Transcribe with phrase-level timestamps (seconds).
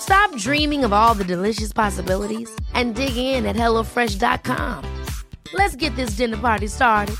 [0.00, 4.84] Stop dreaming of all the delicious possibilities and dig in at HelloFresh.com.
[5.52, 7.16] Let's get this dinner party started.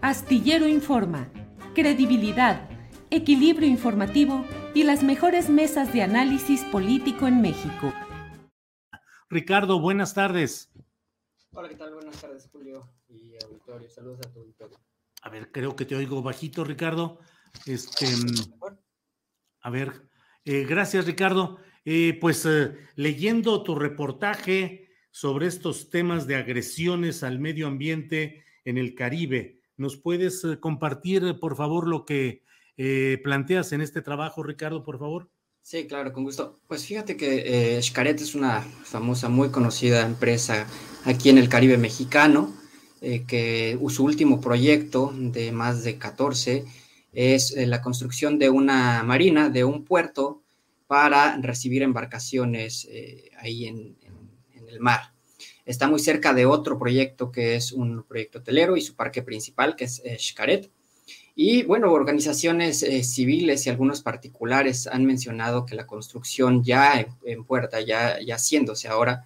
[0.00, 1.28] Astillero Informa,
[1.74, 2.68] credibilidad,
[3.10, 4.44] equilibrio informativo
[4.74, 7.92] y las mejores mesas de análisis político en México.
[9.30, 10.70] Ricardo, buenas tardes.
[11.52, 11.94] Hola, ¿qué tal?
[11.94, 13.88] Buenas tardes, Julio y auditorio.
[13.88, 14.78] Saludos a tu auditorio.
[15.22, 17.20] A ver, creo que te oigo bajito, Ricardo.
[17.64, 18.06] Este,
[19.60, 20.08] a ver,
[20.44, 21.58] eh, gracias, Ricardo.
[21.84, 28.78] Eh, pues eh, leyendo tu reportaje sobre estos temas de agresiones al medio ambiente en
[28.78, 32.42] el Caribe, ¿nos puedes compartir, por favor, lo que
[33.22, 35.30] planteas en este trabajo, Ricardo, por favor?
[35.60, 36.60] Sí, claro, con gusto.
[36.66, 40.66] Pues fíjate que Xcaret es una famosa, muy conocida empresa
[41.04, 42.61] aquí en el Caribe mexicano
[43.04, 46.64] eh, que su último proyecto de más de 14
[47.12, 50.40] es eh, la construcción de una marina, de un puerto
[50.86, 53.96] para recibir embarcaciones eh, ahí en,
[54.68, 55.12] el mar.
[55.66, 59.74] Está muy cerca de otro proyecto que es un proyecto hotelero y su parque principal,
[59.74, 60.70] que es Xcaret.
[61.34, 67.80] Y bueno, organizaciones civiles y algunos particulares han mencionado que la construcción ya en, puerta,
[67.80, 69.24] ya, ya haciéndose ahora,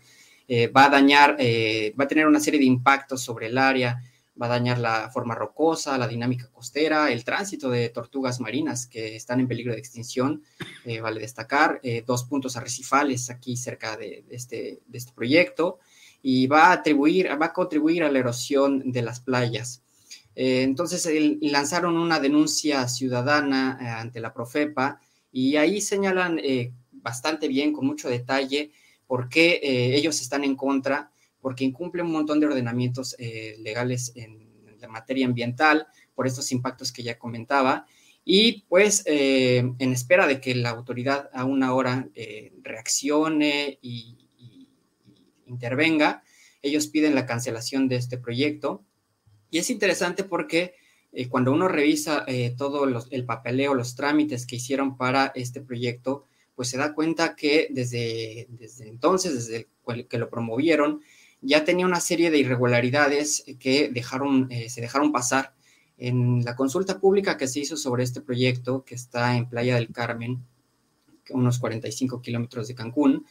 [0.48, 4.00] eh, va a dañar, eh, va a tener una serie de impactos sobre el área,
[4.40, 9.16] va a dañar la forma rocosa, la dinámica costera, el tránsito de tortugas marinas que
[9.16, 10.42] están en peligro de extinción.
[10.84, 15.78] Eh, vale destacar dos puntos arrecifales aquí cerca de, este, de, este, proyecto
[16.22, 19.82] y va a, atribuir, va a contribuir a la erosión de las playas.
[20.34, 21.08] entonces
[21.40, 25.00] lanzaron una denuncia ciudadana ante la Profepa
[25.32, 26.38] y ahí señalan
[26.92, 28.72] bastante bien, con mucho detalle,
[29.06, 34.12] por qué eh, ellos están en contra, porque incumplen un montón de ordenamientos eh, legales
[34.14, 34.44] en,
[34.80, 37.86] la materia ambiental, por estos impactos que ya comentaba,
[38.26, 42.10] y pues eh, en espera de que la autoridad a una hora
[42.62, 44.18] reaccione y,
[45.46, 46.22] intervenga,
[46.60, 48.84] ellos piden la cancelación de este proyecto.
[49.50, 50.74] Y es interesante porque
[51.30, 52.26] cuando uno revisa
[52.58, 57.68] todo el papeleo, los trámites que hicieron para este proyecto, pues se da cuenta que
[57.70, 59.68] desde, desde entonces, desde
[60.08, 61.02] que lo promovieron,
[61.42, 65.54] ya tenía una serie de irregularidades que dejaron, eh, se dejaron pasar
[65.98, 69.92] en la consulta pública que se hizo sobre este proyecto que está en Playa del
[69.92, 70.42] Carmen,
[71.30, 73.26] unos 45 kilómetros de Cancún.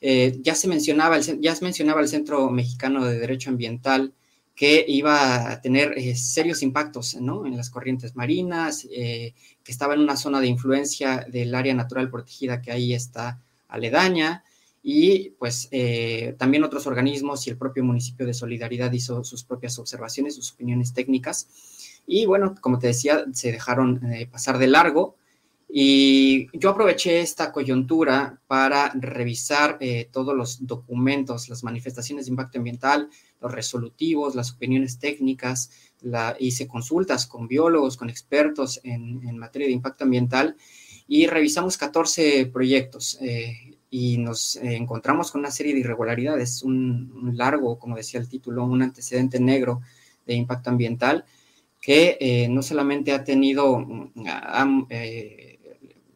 [0.00, 4.14] Eh, ya, se mencionaba el, ya se mencionaba el Centro Mexicano de Derecho Ambiental
[4.54, 7.46] que iba a tener eh, serios impactos ¿no?
[7.46, 12.10] en las corrientes marinas, eh, que estaba en una zona de influencia del área natural
[12.10, 14.44] protegida que ahí está aledaña,
[14.84, 19.78] y pues eh, también otros organismos y el propio municipio de Solidaridad hizo sus propias
[19.78, 21.48] observaciones, sus opiniones técnicas,
[22.06, 25.16] y bueno, como te decía, se dejaron pasar de largo.
[25.74, 29.78] Y yo aproveché esta coyuntura para revisar
[30.10, 33.08] todos los documentos, las manifestaciones de impacto ambiental,
[33.40, 35.70] los resolutivos, las opiniones técnicas,
[36.02, 40.56] la, hice consultas con biólogos, con expertos en, materia de impacto ambiental
[41.08, 47.32] y revisamos 14 proyectos eh, y nos eh, encontramos con una serie de irregularidades, un,
[47.34, 49.80] largo, como decía el título, un antecedente negro
[50.26, 51.24] de impacto ambiental
[51.80, 53.84] que eh, no solamente ha tenido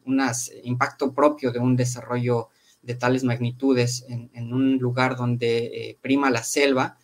[0.07, 0.21] un
[0.63, 2.49] impacto propio de un desarrollo
[2.81, 6.97] de tales magnitudes en, un lugar donde prima la selva,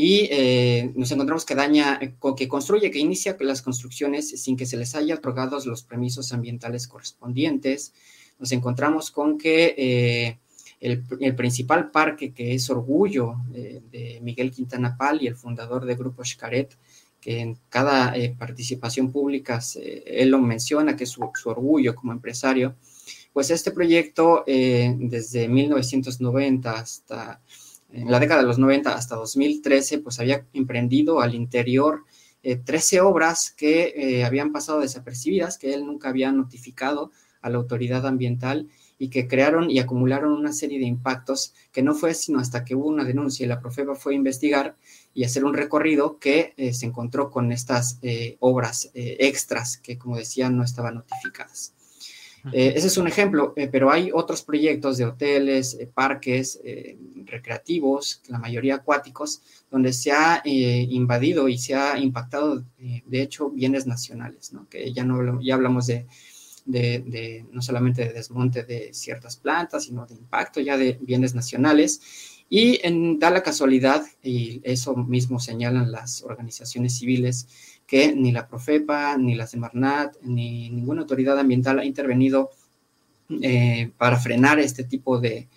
[0.00, 4.76] y eh, nos encontramos que daña, que construye, que inicia las construcciones sin que se
[4.76, 7.92] les haya otorgado los permisos ambientales correspondientes.
[8.38, 10.38] Nos encontramos con que eh,
[10.78, 15.96] el, principal parque, que es Orgullo eh, de Miguel Quintana Pal y el fundador del
[15.96, 16.76] Grupo Xcaret,
[17.20, 22.76] que en cada eh, participación pública él lo menciona, que es su, orgullo como empresario,
[23.32, 27.40] pues este proyecto eh, desde 1990 hasta
[27.90, 32.04] en la década de los 90 hasta 2013, pues había emprendido al interior
[32.42, 37.10] 13 obras que habían pasado desapercibidas, que él nunca había notificado
[37.40, 41.94] a la autoridad ambiental y que crearon y acumularon una serie de impactos que no
[41.94, 44.76] fue sino hasta que hubo una denuncia y la Profeba fue a investigar
[45.14, 49.98] y hacer un recorrido que eh, se encontró con estas eh, obras eh, extras que,
[49.98, 51.74] como decía, no estaban notificadas.
[52.52, 56.60] ese es un ejemplo, pero hay otros proyectos de hoteles, parques
[57.26, 63.86] recreativos, la mayoría acuáticos, donde se ha invadido y se ha impactado, de hecho, bienes
[63.86, 64.68] nacionales, ¿no?
[64.68, 66.06] que ya, no, ya hablamos de
[66.68, 72.00] de, no solamente de desmonte de ciertas plantas, sino de impacto ya de bienes nacionales.
[72.50, 77.48] Y en, da la casualidad, y eso mismo señalan las organizaciones civiles,
[77.86, 82.50] que ni la Profepa, ni la Semarnat, ni ninguna autoridad ambiental ha intervenido
[83.42, 85.48] eh, para frenar este tipo de,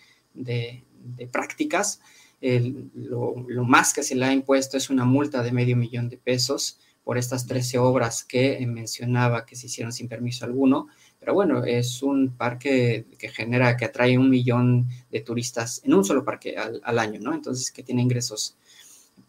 [1.32, 2.02] prácticas.
[2.42, 6.18] lo, lo, más que se le ha impuesto es una multa de medio millón de
[6.18, 10.88] pesos por estas 13 obras que mencionaba que se hicieron sin permiso alguno.
[11.20, 16.04] Pero bueno, es un parque que genera, que atrae un millón de turistas en un
[16.04, 17.34] solo parque al, año, ¿no?
[17.34, 18.56] Entonces, que tiene ingresos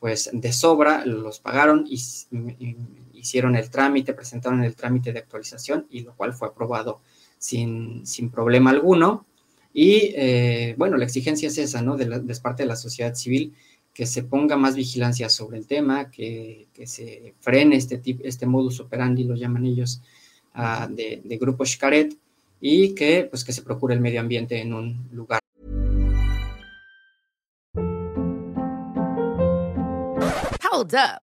[0.01, 2.01] pues de sobra, los pagaron y,
[3.13, 7.01] hicieron el trámite, presentaron el trámite de actualización y lo cual fue aprobado
[7.39, 9.27] sin, sin problema alguno.
[9.73, 11.97] Y eh, bueno, la exigencia es esa, ¿no?
[11.97, 13.55] De, de parte de la sociedad civil,
[13.93, 18.81] que se ponga más vigilancia sobre el tema, que, se frene este, tipo, este modus
[18.81, 20.01] operandi, lo llaman ellos,
[20.55, 22.17] uh, de, de, grupo Xcaret,
[22.61, 25.41] y que, pues, que se procure el medio ambiente en un lugar.
[30.73, 31.32] Hold up.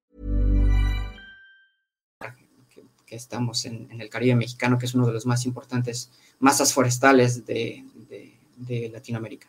[3.11, 7.83] Estamos en, el Caribe mexicano, que es uno de los más importantes masas forestales de,
[8.91, 9.47] Latinoamérica.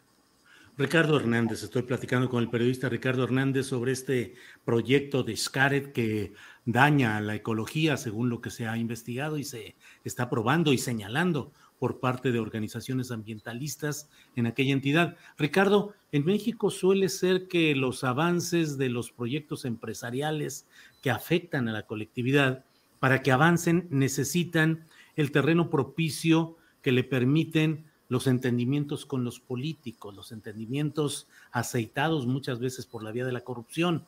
[0.76, 6.32] Ricardo Hernández, estoy platicando con el periodista Ricardo Hernández sobre este proyecto de Scaret que
[6.64, 11.52] daña la ecología según lo que se ha investigado y se está probando y señalando
[11.78, 15.16] por parte de organizaciones ambientalistas en aquella entidad.
[15.36, 20.66] Ricardo, en México suele ser que los avances de los proyectos empresariales
[21.02, 22.64] que afectan a la colectividad,
[23.02, 30.14] para que avancen, necesitan el terreno propicio que le permiten los entendimientos con los políticos,
[30.14, 34.04] los entendimientos aceitados muchas veces por la vía de la corrupción.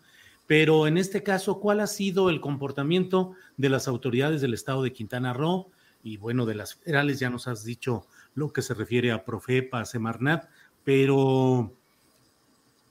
[0.47, 4.93] Pero en este caso, ¿cuál ha sido el comportamiento de las autoridades del estado de
[4.93, 5.73] Quintana Roo?
[6.05, 9.81] Y bueno, de las federales ya nos has dicho lo que se refiere a Profepa,
[9.81, 10.49] a Semarnat,
[10.85, 11.73] pero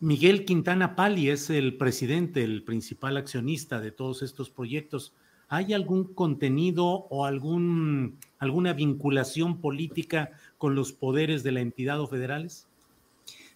[0.02, 5.14] Miguel Quintana Pali es el presidente, el principal accionista de todos estos proyectos.
[5.50, 12.08] ¿Hay algún contenido o algún, alguna vinculación política con los poderes de la entidad o
[12.08, 12.68] federales?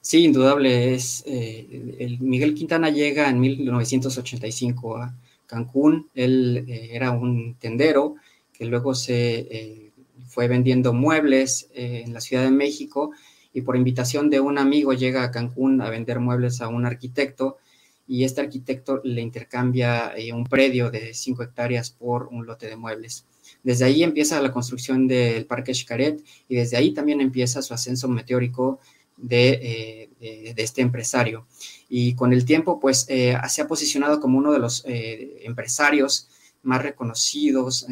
[0.02, 0.94] Sí, indudable.
[0.94, 5.16] Es, eh, el Miguel Quintana llega en 1985 a
[5.46, 6.10] Cancún.
[6.16, 8.16] Él eh, era un tendero
[8.54, 9.92] que luego se eh,
[10.28, 13.12] fue vendiendo muebles en la Ciudad de México
[13.54, 17.58] y por invitación de un amigo llega a Cancún a vender muebles a un arquitecto
[18.08, 22.78] y este arquitecto le intercambia eh, un predio de 5 hectáreas por un lote de
[22.78, 23.26] muebles.
[23.64, 28.08] Desde ahí empieza la construcción del Parque Xcaret y desde ahí también empieza su ascenso
[28.08, 28.80] meteórico
[29.18, 31.48] de, eh, este empresario.
[31.90, 36.30] Y con el tiempo, pues, eh, se ha posicionado como uno de los empresarios
[36.64, 37.88] más reconocidos,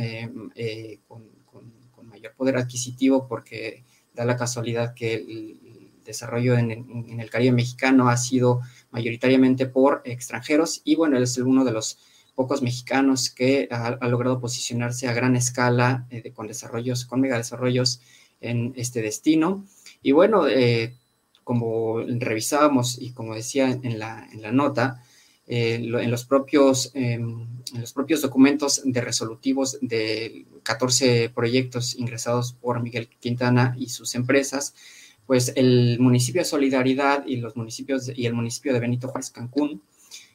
[1.08, 1.36] con,
[2.08, 5.26] mayor poder adquisitivo, porque da la casualidad que
[6.06, 11.66] desarrollo en, el Caribe mexicano ha sido mayoritariamente por extranjeros y bueno, él es uno
[11.66, 11.98] de los
[12.36, 18.02] pocos mexicanos que ha, logrado posicionarse a gran escala con desarrollos, con megadesarrollos
[18.42, 19.66] en este destino.
[20.02, 20.46] Y bueno,
[21.46, 25.02] como revisábamos y como decía en la, en la nota,
[25.48, 32.54] eh, en, los propios, em, en los propios documentos de resolutivos de 14 proyectos ingresados
[32.54, 34.74] por Miguel Quintana y sus empresas,
[35.26, 39.82] pues el municipio de Solidaridad y los municipios y el municipio de Benito Juárez Cancún,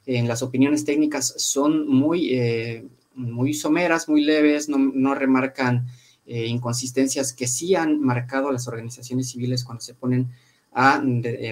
[0.07, 5.87] en las opiniones técnicas son muy, eh, muy someras, muy leves, no, no remarcan
[6.27, 10.29] eh, inconsistencias que sí han marcado las organizaciones civiles cuando se ponen
[10.73, 11.03] a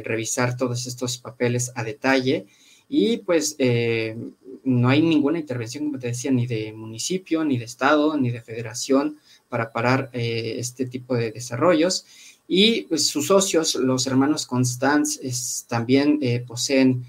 [0.04, 2.46] revisar todos estos papeles a detalle
[2.88, 4.16] y pues eh,
[4.64, 8.40] no hay ninguna intervención, como te decía, ni de municipio, ni de estado, ni de
[8.40, 9.18] federación
[9.48, 12.06] para parar eh, este tipo de desarrollos.
[12.48, 15.20] Y pues sus socios, los hermanos Constance,
[15.68, 17.04] también eh, poseen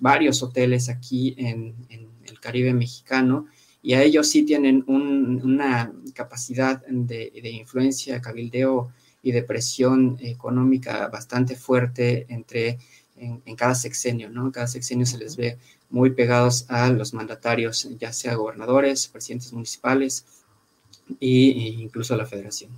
[0.00, 3.46] varios hoteles aquí en, el Caribe mexicano
[3.82, 8.92] y a ellos sí tienen una capacidad de, de influencia, cabildeo
[9.22, 12.78] y de presión económica bastante fuerte entre
[13.16, 14.50] en, cada sexenio, ¿no?
[14.52, 15.58] Cada sexenio se les ve
[15.90, 20.26] muy pegados a los mandatarios, ya sea gobernadores, presidentes municipales
[21.20, 22.70] e, incluso a la federación.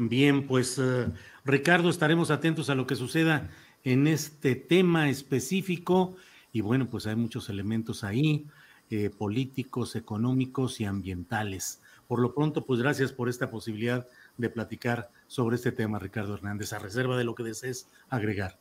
[0.00, 1.08] Bien, pues eh,
[1.44, 3.50] Ricardo, estaremos atentos a lo que suceda
[3.82, 6.14] en este tema específico
[6.52, 8.46] y bueno, pues hay muchos elementos ahí,
[8.90, 11.82] eh, políticos, económicos y ambientales.
[12.06, 16.72] Por lo pronto, pues gracias por esta posibilidad de platicar sobre este tema, Ricardo Hernández,
[16.72, 18.56] a reserva de lo que desees agregar.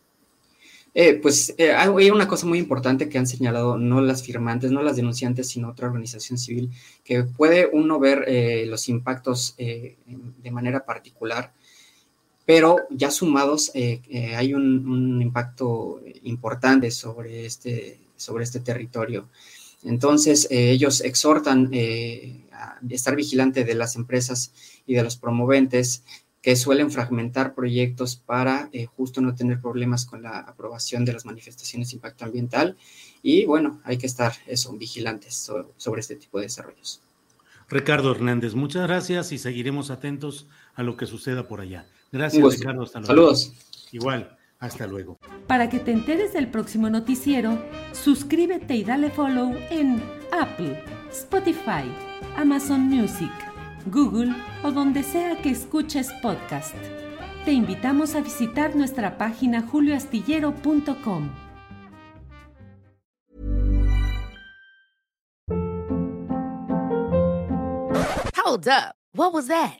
[1.00, 4.82] Eh, pues eh, hay una cosa muy importante que han señalado no las firmantes, no
[4.82, 6.72] las denunciantes, sino otra organización civil,
[7.04, 11.54] que puede uno ver eh, los impactos de manera particular,
[12.48, 19.30] pero ya sumados hay un, impacto importante sobre este, sobre este territorio.
[19.84, 21.70] Entonces, ellos exhortan
[22.51, 24.51] a estar vigilante de las empresas
[24.88, 26.01] y de los promoventes
[26.48, 31.25] que suelen fragmentar proyectos para eh, justo no tener problemas con la aprobación de las
[31.25, 32.77] manifestaciones de impacto ambiental.
[33.22, 35.36] Y bueno, hay que estar eso, vigilantes
[35.75, 37.01] sobre, este tipo de desarrollos.
[37.68, 41.86] Ricardo Hernández, muchas gracias y seguiremos atentos a lo que suceda por allá.
[42.13, 42.84] Gracias, Ricardo.
[42.84, 43.13] Hasta luego.
[43.13, 43.54] Saludos.
[43.92, 45.20] Igual, hasta luego.
[45.48, 47.62] Para que te enteres del próximo noticiero,
[47.92, 50.01] suscríbete y dale follow en
[50.32, 51.84] Apple, Spotify,
[52.38, 53.47] Amazon Music
[53.91, 56.75] Google o donde sea que escuches podcast.
[57.46, 61.29] Te invitamos a visitar nuestra página julioastillero.com.
[68.36, 68.96] Hold up.
[69.13, 69.79] What was that?